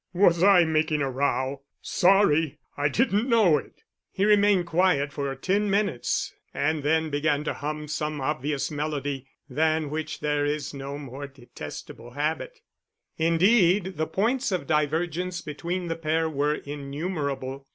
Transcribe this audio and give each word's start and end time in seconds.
"Was 0.13 0.41
I 0.41 0.63
making 0.65 1.03
a 1.03 1.11
row? 1.11 1.61
Sorry; 1.79 2.57
I 2.75 2.89
didn't 2.89 3.29
know 3.29 3.59
it." 3.59 3.83
He 4.11 4.25
remained 4.25 4.65
quiet 4.65 5.13
for 5.13 5.35
ten 5.35 5.69
minutes 5.69 6.33
and 6.55 6.81
then 6.81 7.11
began 7.11 7.43
to 7.43 7.53
hum 7.53 7.87
some 7.87 8.19
obvious 8.19 8.71
melody, 8.71 9.27
than 9.47 9.91
which 9.91 10.19
there 10.21 10.43
is 10.43 10.73
no 10.73 10.97
more 10.97 11.27
detestable 11.27 12.09
habit. 12.17 12.61
Indeed 13.19 13.93
the 13.97 14.07
points 14.07 14.51
of 14.51 14.65
divergence 14.65 15.39
between 15.41 15.87
the 15.87 15.95
pair 15.95 16.27
were 16.27 16.55
innumerable. 16.55 17.67